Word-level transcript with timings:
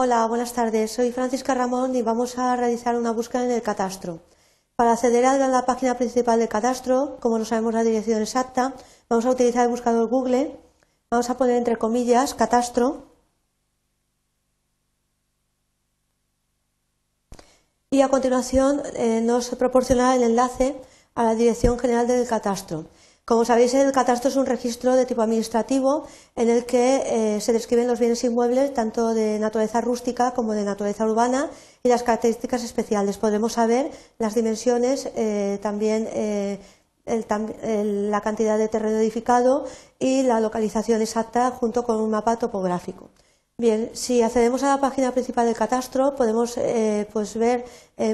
Hola, 0.00 0.24
buenas 0.26 0.52
tardes. 0.52 0.92
Soy 0.92 1.10
Francisca 1.10 1.54
Ramón 1.54 1.96
y 1.96 2.02
vamos 2.02 2.38
a 2.38 2.54
realizar 2.54 2.94
una 2.94 3.10
búsqueda 3.10 3.44
en 3.44 3.50
el 3.50 3.62
catastro. 3.62 4.20
Para 4.76 4.92
acceder 4.92 5.26
a 5.26 5.48
la 5.48 5.66
página 5.66 5.96
principal 5.96 6.38
del 6.38 6.48
catastro, 6.48 7.16
como 7.18 7.36
no 7.36 7.44
sabemos 7.44 7.74
la 7.74 7.82
dirección 7.82 8.22
exacta, 8.22 8.74
vamos 9.08 9.26
a 9.26 9.30
utilizar 9.30 9.64
el 9.64 9.70
buscador 9.70 10.08
Google. 10.08 10.56
Vamos 11.10 11.28
a 11.30 11.36
poner 11.36 11.56
entre 11.56 11.78
comillas 11.78 12.34
catastro. 12.34 13.10
Y 17.90 18.00
a 18.00 18.08
continuación 18.08 18.80
eh, 18.94 19.20
nos 19.20 19.48
proporcionará 19.56 20.14
el 20.14 20.22
enlace 20.22 20.80
a 21.16 21.24
la 21.24 21.34
Dirección 21.34 21.76
General 21.76 22.06
del 22.06 22.24
Catastro. 22.28 22.84
Como 23.28 23.44
sabéis, 23.44 23.74
el 23.74 23.92
catastro 23.92 24.30
es 24.30 24.36
un 24.36 24.46
registro 24.46 24.96
de 24.96 25.04
tipo 25.04 25.20
administrativo 25.20 26.06
en 26.34 26.48
el 26.48 26.64
que 26.64 27.36
eh, 27.36 27.40
se 27.42 27.52
describen 27.52 27.86
los 27.86 27.98
bienes 27.98 28.24
inmuebles 28.24 28.72
tanto 28.72 29.12
de 29.12 29.38
naturaleza 29.38 29.82
rústica 29.82 30.30
como 30.30 30.54
de 30.54 30.64
naturaleza 30.64 31.04
urbana 31.04 31.50
y 31.82 31.90
las 31.90 32.02
características 32.02 32.64
especiales. 32.64 33.18
Podremos 33.18 33.52
saber 33.52 33.90
las 34.18 34.34
dimensiones, 34.34 35.10
eh, 35.14 35.58
también 35.60 36.08
eh, 36.10 36.58
la 37.04 38.22
cantidad 38.22 38.56
de 38.56 38.68
terreno 38.68 38.96
edificado 38.96 39.66
y 39.98 40.22
la 40.22 40.40
localización 40.40 41.02
exacta 41.02 41.50
junto 41.50 41.84
con 41.84 42.00
un 42.00 42.08
mapa 42.08 42.38
topográfico. 42.38 43.10
Bien, 43.60 43.90
si 43.92 44.22
accedemos 44.22 44.62
a 44.62 44.68
la 44.68 44.80
página 44.80 45.10
principal 45.10 45.46
del 45.46 45.56
catastro 45.56 46.14
podemos 46.14 46.56
pues 47.12 47.36
ver 47.36 47.64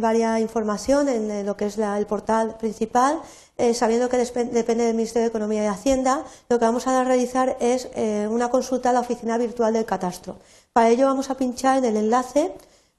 varias 0.00 0.40
información 0.40 1.08
en 1.08 1.44
lo 1.44 1.56
que 1.56 1.66
es 1.66 1.78
el 1.78 2.06
portal 2.06 2.56
principal 2.58 3.20
eh, 3.58 3.74
sabiendo 3.74 4.08
que 4.08 4.16
depende 4.16 4.84
del 4.84 4.96
Ministerio 4.96 5.22
de 5.22 5.28
Economía 5.28 5.62
y 5.62 5.66
Hacienda, 5.66 6.24
lo 6.48 6.58
que 6.58 6.64
vamos 6.64 6.86
a 6.86 7.04
realizar 7.04 7.56
es 7.60 7.88
eh, 7.94 8.26
una 8.30 8.50
consulta 8.50 8.90
a 8.90 8.92
la 8.92 9.00
oficina 9.00 9.38
virtual 9.38 9.74
del 9.74 9.84
catastro. 9.84 10.38
Para 10.72 10.88
ello 10.88 11.06
vamos 11.06 11.30
a 11.30 11.36
pinchar 11.36 11.78
en 11.78 11.84
el 11.84 11.96
enlace 11.96 12.52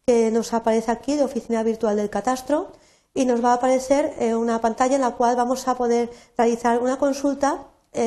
que 0.06 0.32
nos 0.32 0.54
aparece 0.54 0.92
aquí 0.92 1.16
de 1.18 1.24
oficina 1.24 1.64
virtual 1.64 1.98
del 1.98 2.10
catastro 2.10 2.72
y 3.14 3.26
nos 3.26 3.44
va 3.44 3.52
a 3.52 3.56
aparecer 3.56 4.14
eh, 4.20 4.36
una 4.36 4.62
pantalla 4.62 4.96
en 4.96 5.02
la 5.02 5.12
cual 5.12 5.36
vamos 5.36 5.68
a 5.68 5.76
poder 5.76 6.10
realizar 6.38 6.80
una 6.80 6.98
consulta 6.98 7.66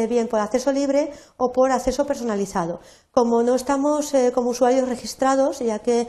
bien 0.08 0.28
por 0.28 0.40
acceso 0.40 0.72
libre 0.72 1.12
o 1.36 1.52
por 1.52 1.70
acceso 1.70 2.06
personalizado. 2.06 2.80
Como 3.10 3.42
no 3.42 3.54
estamos 3.54 4.12
como 4.34 4.50
usuarios 4.50 4.88
registrados, 4.88 5.60
ya 5.60 5.78
que 5.78 6.08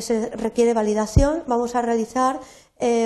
se 0.00 0.30
requiere 0.30 0.74
validación, 0.74 1.44
vamos 1.46 1.74
a 1.74 1.82
realizar 1.82 2.40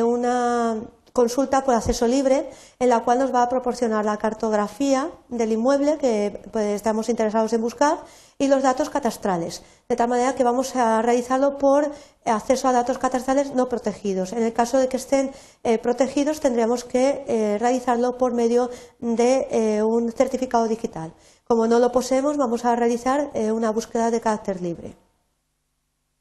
una 0.04 0.82
consulta 1.12 1.64
por 1.64 1.74
acceso 1.74 2.06
libre, 2.06 2.48
en 2.78 2.88
la 2.88 3.00
cual 3.00 3.18
nos 3.18 3.34
va 3.34 3.42
a 3.42 3.48
proporcionar 3.48 4.04
la 4.04 4.16
cartografía 4.16 5.10
del 5.28 5.52
inmueble 5.52 5.98
que 5.98 6.40
pues, 6.50 6.66
estamos 6.66 7.08
interesados 7.08 7.52
en 7.52 7.60
buscar 7.60 7.98
y 8.38 8.48
los 8.48 8.62
datos 8.62 8.90
catastrales, 8.90 9.62
de 9.88 9.96
tal 9.96 10.08
manera 10.08 10.34
que 10.34 10.42
vamos 10.42 10.74
a 10.74 11.02
realizarlo 11.02 11.58
por 11.58 11.90
acceso 12.24 12.68
a 12.68 12.72
datos 12.72 12.98
catastrales 12.98 13.54
no 13.54 13.68
protegidos. 13.68 14.32
En 14.32 14.42
el 14.42 14.52
caso 14.52 14.78
de 14.78 14.88
que 14.88 14.96
estén 14.96 15.32
eh, 15.62 15.78
protegidos, 15.78 16.40
tendríamos 16.40 16.84
que 16.84 17.24
eh, 17.28 17.58
realizarlo 17.58 18.18
por 18.18 18.32
medio 18.32 18.70
de 18.98 19.48
eh, 19.50 19.82
un 19.82 20.10
certificado 20.12 20.66
digital. 20.66 21.12
Como 21.44 21.66
no 21.66 21.78
lo 21.78 21.92
poseemos, 21.92 22.36
vamos 22.36 22.64
a 22.64 22.74
realizar 22.74 23.30
una 23.34 23.70
búsqueda 23.70 24.10
de 24.10 24.20
carácter 24.20 24.62
libre. 24.62 24.96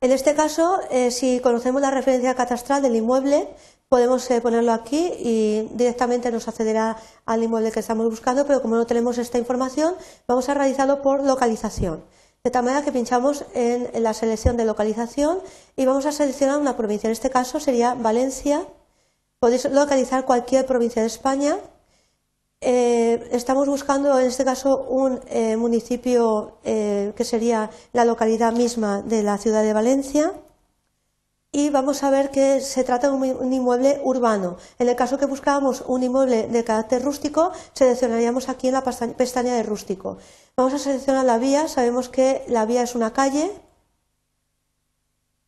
En 0.02 0.12
este 0.12 0.34
caso, 0.34 0.80
si 1.12 1.40
conocemos 1.42 1.80
la 1.80 1.92
referencia 1.92 2.34
catastral 2.34 2.82
del 2.82 2.96
inmueble, 2.96 3.48
podemos 3.92 4.32
eh, 4.32 4.40
ponerlo 4.40 4.72
aquí 4.72 5.12
y 5.20 5.68
directamente 5.74 6.32
nos 6.32 6.48
accederá 6.48 6.96
al 7.26 7.44
inmueble 7.44 7.74
que 7.74 7.82
estamos 7.82 8.10
buscando, 8.10 8.48
pero 8.48 8.62
como 8.62 8.78
no 8.78 8.88
tenemos 8.88 9.18
esta 9.18 9.38
información, 9.38 9.96
vamos 10.30 10.48
a 10.48 10.54
realizarlo 10.54 11.02
por 11.02 11.22
localización. 11.26 12.02
De 12.42 12.50
tal 12.52 12.64
manera 12.64 12.86
que 12.86 12.94
pinchamos 12.94 13.44
en, 13.54 13.92
la 14.02 14.14
selección 14.14 14.56
de 14.56 14.64
localización 14.64 15.40
y 15.76 15.86
vamos 15.86 16.06
a 16.06 16.14
seleccionar 16.14 16.58
una 16.58 16.78
provincia. 16.78 17.08
En 17.08 17.12
este 17.12 17.30
caso 17.30 17.60
sería 17.60 17.94
Valencia. 17.94 18.66
Podéis 19.40 19.66
localizar 19.70 20.24
cualquier 20.24 20.66
provincia 20.66 21.02
de 21.02 21.10
España. 21.10 21.58
Eh, 22.62 23.30
estamos 23.32 23.68
buscando 23.68 24.20
en 24.20 24.28
este 24.28 24.46
caso 24.46 24.84
un 24.84 25.20
eh, 25.28 25.58
municipio 25.58 26.60
que 26.64 27.24
sería 27.24 27.70
la 27.92 28.06
localidad 28.06 28.54
misma 28.54 29.02
de 29.02 29.24
la 29.24 29.38
ciudad 29.38 29.64
de 29.64 29.74
Valencia 29.74 30.32
y 31.54 31.70
vamos 31.70 32.02
a 32.04 32.10
ver 32.10 32.32
que 32.32 32.62
se 32.62 32.84
trata 32.86 33.10
de 33.10 33.14
un 33.14 33.52
inmueble 33.52 34.00
urbano. 34.04 34.56
En 34.80 34.88
el 34.88 34.96
caso 34.96 35.18
que 35.18 35.26
buscábamos 35.26 35.84
un 35.86 36.02
inmueble 36.02 36.48
de 36.48 36.64
carácter 36.64 37.04
rústico, 37.04 37.52
seleccionaríamos 37.74 38.48
aquí 38.48 38.68
en 38.68 38.74
la 38.74 38.84
pestaña 38.84 39.56
de 39.56 39.64
rústico. 39.64 40.18
Vamos 40.56 40.74
a 40.74 40.80
seleccionar 40.80 41.26
la 41.26 41.38
vía, 41.38 41.68
sabemos 41.68 42.08
que 42.08 42.46
la 42.48 42.66
vía 42.66 42.84
es 42.84 42.96
una 42.96 43.12
calle 43.12 43.52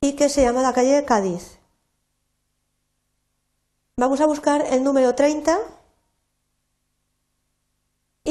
y 0.02 0.14
que 0.14 0.28
se 0.28 0.42
llama 0.42 0.62
la 0.62 0.74
calle 0.74 0.92
de 0.92 1.06
Cádiz. 1.06 1.58
Vamos 3.96 4.20
a 4.20 4.26
buscar 4.26 4.66
el 4.72 4.84
número 4.84 5.16
30 5.16 5.58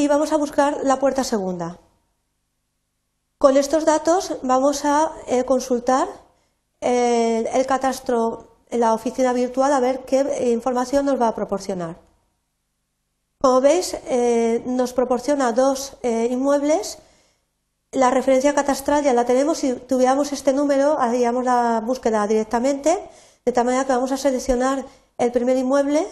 y 0.03 0.09
vamos 0.09 0.33
a 0.33 0.37
buscar 0.37 0.81
la 0.83 0.99
puerta 0.99 1.23
segunda. 1.23 1.79
Con 3.39 3.57
estos 3.57 3.85
datos 3.85 4.37
vamos 4.43 4.85
a 4.85 5.13
eh, 5.29 5.45
consultar 5.45 6.09
el, 6.81 7.67
catastro 7.67 8.59
en 8.69 8.81
la 8.81 8.95
oficina 8.95 9.33
virtual 9.33 9.73
a 9.73 9.79
ver 9.79 10.01
qué 10.01 10.51
información 10.53 11.07
nos 11.07 11.21
va 11.21 11.29
a 11.29 11.35
proporcionar. 11.37 11.97
Como 13.41 13.61
veis, 13.61 13.97
eh, 14.07 14.63
nos 14.67 14.93
proporciona 14.93 15.53
dos 15.53 15.97
eh, 16.03 16.27
inmuebles. 16.31 16.99
La 17.93 18.11
referencia 18.11 18.55
catastral 18.55 19.05
ya 19.05 19.13
la 19.13 19.25
tenemos. 19.25 19.59
Si 19.59 19.75
tuviéramos 19.75 20.33
este 20.33 20.53
número, 20.53 20.99
haríamos 20.99 21.45
la 21.45 21.81
búsqueda 21.85 22.27
directamente, 22.27 22.99
de 23.45 23.53
tal 23.53 23.67
manera 23.67 23.85
que 23.85 23.93
vamos 23.93 24.11
a 24.11 24.17
seleccionar 24.17 24.85
el 25.19 25.31
primer 25.31 25.57
inmueble 25.57 26.05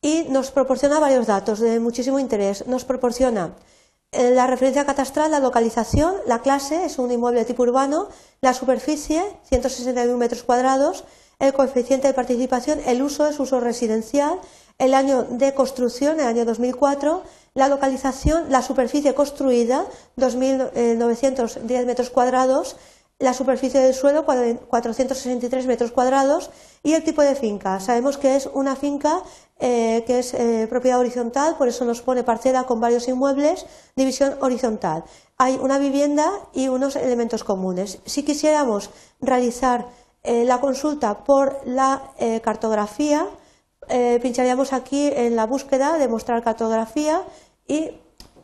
y 0.00 0.24
nos 0.28 0.50
proporciona 0.50 1.00
varios 1.00 1.26
datos 1.26 1.58
de 1.60 1.80
muchísimo 1.80 2.18
interés. 2.18 2.66
Nos 2.66 2.84
proporciona 2.84 3.54
la 4.12 4.46
referencia 4.46 4.86
catastral, 4.86 5.30
la 5.30 5.40
localización, 5.40 6.14
la 6.26 6.40
clase 6.40 6.84
es 6.84 6.98
un 6.98 7.10
inmueble 7.10 7.40
de 7.40 7.46
tipo 7.46 7.64
urbano, 7.64 8.08
la 8.40 8.54
superficie, 8.54 9.22
161 9.48 10.16
metros 10.16 10.42
cuadrados, 10.42 11.04
el 11.38 11.52
coeficiente 11.52 12.08
de 12.08 12.14
participación, 12.14 12.80
el 12.86 13.02
uso 13.02 13.26
es 13.26 13.38
uso 13.40 13.60
residencial, 13.60 14.38
el 14.78 14.94
año 14.94 15.24
de 15.24 15.54
construcción, 15.54 16.20
el 16.20 16.26
año 16.26 16.44
2004, 16.44 17.22
la 17.54 17.68
localización, 17.68 18.50
la 18.50 18.62
superficie 18.62 19.14
construida, 19.14 19.86
2.910 20.16 21.84
metros 21.84 22.10
cuadrados, 22.10 22.76
la 23.18 23.32
superficie 23.32 23.80
del 23.80 23.94
suelo, 23.94 24.24
463 24.24 25.66
metros 25.66 25.90
cuadrados, 25.90 26.50
y 26.82 26.92
el 26.92 27.02
tipo 27.02 27.22
de 27.22 27.34
finca. 27.34 27.80
Sabemos 27.80 28.18
que 28.18 28.36
es 28.36 28.48
una 28.52 28.76
finca 28.76 29.22
eh, 29.58 30.04
que 30.06 30.18
es 30.18 30.34
eh, 30.34 30.66
propiedad 30.68 31.00
horizontal, 31.00 31.56
por 31.56 31.66
eso 31.66 31.84
nos 31.86 32.02
pone 32.02 32.24
parcela 32.24 32.64
con 32.64 32.78
varios 32.78 33.08
inmuebles, 33.08 33.66
división 33.96 34.36
horizontal. 34.40 35.04
Hay 35.38 35.58
una 35.60 35.78
vivienda 35.78 36.30
y 36.52 36.68
unos 36.68 36.94
elementos 36.94 37.42
comunes. 37.42 37.98
Si 38.04 38.22
quisiéramos 38.22 38.90
realizar 39.20 39.86
eh, 40.22 40.44
la 40.44 40.60
consulta 40.60 41.24
por 41.24 41.60
la 41.64 42.02
cartografía, 42.42 43.26
pincharíamos 44.20 44.72
aquí 44.72 45.12
en 45.14 45.36
la 45.36 45.46
búsqueda 45.46 45.96
de 45.96 46.08
mostrar 46.08 46.42
cartografía 46.42 47.22
y 47.68 47.92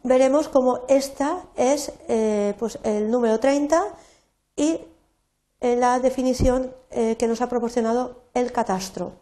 veremos 0.05 0.49
como 0.49 0.83
esta 0.89 1.43
es 1.57 1.93
pues 2.59 2.79
el 2.85 3.11
número 3.11 3.41
30 3.41 3.83
y 4.57 4.81
la 5.61 6.01
definición 6.01 6.75
que 6.91 7.27
nos 7.29 7.41
ha 7.41 7.49
proporcionado 7.49 8.25
el 8.35 8.51
catastro. 8.53 9.13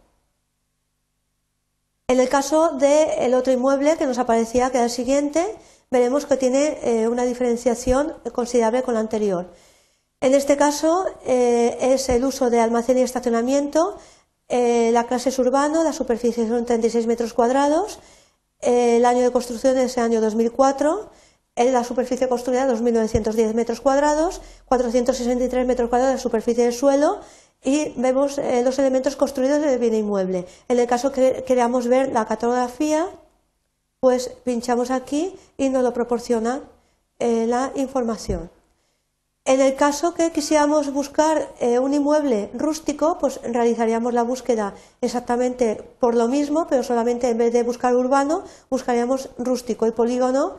En 2.11 2.19
el 2.19 2.29
caso 2.29 2.71
del 2.73 3.35
otro 3.35 3.53
inmueble 3.53 3.97
que 3.97 4.05
nos 4.05 4.19
aparecía, 4.19 4.71
que 4.71 4.79
era 4.79 4.87
el 4.87 4.91
siguiente, 4.91 5.47
veremos 5.93 6.27
que 6.27 6.37
tiene 6.37 6.79
eh, 6.83 7.07
una 7.07 7.25
diferenciación 7.25 8.15
considerable 8.33 8.83
con 8.83 8.95
la 8.95 9.01
anterior. 9.01 9.47
En 10.21 10.35
este 10.35 10.57
caso 10.57 11.07
eh, 11.25 11.79
es 11.81 12.09
el 12.09 12.25
uso 12.25 12.51
de 12.51 12.59
almacén 12.59 12.99
y 12.99 13.03
estacionamiento, 13.03 13.97
eh, 14.49 14.91
la 14.93 15.07
clase 15.07 15.29
es 15.29 15.39
urbano, 15.39 15.85
la 15.85 15.93
superficie 15.93 16.49
son 16.49 16.65
36 16.65 17.07
metros 17.07 17.33
cuadrados, 17.33 18.01
el 18.61 19.05
año 19.07 19.23
de 19.23 19.31
construcción 19.31 19.79
es 19.79 19.97
el 19.97 20.03
año 20.03 20.21
2004, 20.21 21.11
la 21.57 21.85
superficie 21.85 22.29
construida 22.29 22.67
2.910 22.67 23.55
metros 23.55 23.81
cuadrados, 23.81 24.41
463 24.67 25.67
metros 25.67 25.91
cuadrados 25.91 26.17
de 26.17 26.21
superficie 26.21 26.65
de 26.65 26.73
suelo 26.73 27.21
y 27.63 27.93
vemos 27.97 28.39
eh, 28.39 28.63
los 28.65 28.79
elementos 28.79 29.17
construidos 29.17 29.61
del 29.61 29.79
bien 29.79 29.95
inmueble. 29.95 30.47
En 30.69 30.79
el 30.79 30.87
caso 30.87 31.13
que 31.13 31.45
queramos 31.47 31.87
ver 31.89 32.13
la 32.13 32.25
cartografía, 32.25 33.09
pues 34.01 34.31
pinchamos 34.45 34.91
aquí 34.91 35.35
y 35.59 35.69
nos 35.69 35.83
lo 35.83 35.93
proporciona 35.93 36.63
eh, 37.19 37.47
la 37.47 37.73
información. 37.75 38.51
En 39.45 39.61
el 39.61 39.75
caso 39.75 40.15
que 40.15 40.33
quisiéramos 40.33 40.93
buscar 40.93 41.53
eh, 41.61 41.79
un 41.79 41.93
inmueble 41.93 42.51
rústico, 42.55 43.19
pues 43.19 43.41
realizaríamos 43.43 44.15
la 44.15 44.23
búsqueda 44.23 44.75
exactamente 45.01 45.83
por 45.99 46.15
lo 46.15 46.29
mismo, 46.29 46.67
pero 46.69 46.83
solamente 46.83 47.29
en 47.29 47.39
vez 47.39 47.53
de 47.53 47.63
buscar 47.63 47.95
urbano, 47.97 48.45
buscaríamos 48.71 49.31
rústico 49.39 49.87
y 49.87 49.93
polígono 49.93 50.57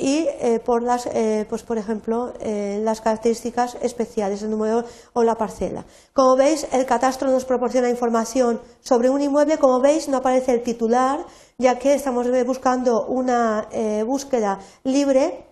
y 0.00 0.26
eh, 0.40 0.60
por 0.64 0.82
las, 0.82 1.06
eh, 1.06 1.46
pues 1.48 1.62
por 1.62 1.78
ejemplo, 1.78 2.32
eh, 2.40 2.80
las 2.82 3.00
características 3.00 3.76
especiales, 3.82 4.42
el 4.42 4.50
número 4.50 4.84
o 5.12 5.24
la 5.24 5.34
parcela. 5.34 5.84
Como 6.12 6.36
veis, 6.36 6.66
el 6.72 6.86
catastro 6.86 7.30
nos 7.30 7.44
proporciona 7.44 7.90
información 7.90 8.60
sobre 8.80 9.10
un 9.10 9.20
inmueble. 9.20 9.58
Como 9.58 9.80
veis, 9.80 10.08
no 10.08 10.18
aparece 10.18 10.52
el 10.52 10.62
titular, 10.62 11.24
ya 11.58 11.78
que 11.78 11.94
estamos 11.94 12.26
buscando 12.46 13.06
una 13.06 13.68
búsqueda 14.04 14.60
libre 14.84 15.47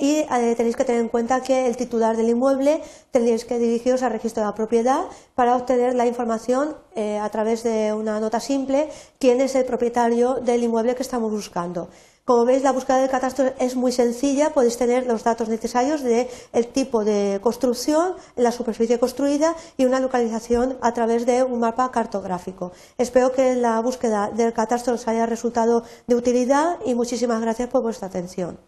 y 0.00 0.24
tenéis 0.56 0.76
que 0.76 0.84
tener 0.84 1.00
en 1.00 1.08
cuenta 1.08 1.42
que 1.42 1.66
el 1.66 1.76
titular 1.76 2.16
del 2.16 2.28
inmueble 2.28 2.82
tendréis 3.10 3.44
que 3.44 3.58
dirigiros 3.58 4.02
al 4.02 4.12
registro 4.12 4.42
de 4.42 4.48
la 4.48 4.54
propiedad 4.54 5.04
para 5.34 5.56
obtener 5.56 5.94
la 5.94 6.06
información 6.06 6.76
a 6.96 7.28
través 7.30 7.62
de 7.62 7.92
una 7.92 8.20
nota 8.20 8.40
simple 8.40 8.88
quién 9.18 9.40
es 9.40 9.54
el 9.54 9.64
propietario 9.64 10.34
del 10.34 10.62
inmueble 10.62 10.94
que 10.94 11.02
estamos 11.02 11.30
buscando. 11.30 11.88
Como 12.28 12.44
veis, 12.44 12.62
la 12.62 12.72
búsqueda 12.72 12.98
del 12.98 13.08
catastro 13.08 13.54
es 13.58 13.74
muy 13.74 13.90
sencilla. 13.90 14.52
Podéis 14.52 14.76
tener 14.76 15.06
los 15.06 15.24
datos 15.24 15.48
necesarios 15.48 16.02
del 16.02 16.66
tipo 16.74 17.02
de 17.02 17.40
construcción, 17.42 18.16
la 18.36 18.52
superficie 18.52 18.98
construida 18.98 19.56
y 19.78 19.86
una 19.86 19.98
localización 19.98 20.76
a 20.82 20.92
través 20.92 21.24
de 21.24 21.42
un 21.42 21.60
mapa 21.60 21.90
cartográfico. 21.90 22.72
Espero 22.98 23.32
que 23.32 23.54
la 23.54 23.80
búsqueda 23.80 24.30
del 24.30 24.52
catastro 24.52 24.92
os 24.92 25.08
haya 25.08 25.24
resultado 25.24 25.84
de 26.06 26.16
utilidad 26.16 26.76
y 26.84 26.94
muchísimas 26.94 27.40
gracias 27.40 27.70
por 27.70 27.80
vuestra 27.80 28.08
atención. 28.08 28.58